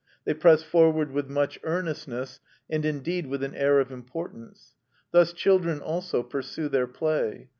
They 0.25 0.33
press 0.33 0.63
forward 0.63 1.11
with 1.11 1.29
much 1.29 1.59
earnestness, 1.61 2.39
and 2.67 2.83
indeed 2.85 3.27
with 3.27 3.43
an 3.43 3.53
air 3.53 3.79
of 3.79 3.91
importance; 3.91 4.73
thus 5.11 5.31
children 5.31 5.79
also 5.79 6.23
pursue 6.23 6.69
their 6.69 6.87
play. 6.87 7.49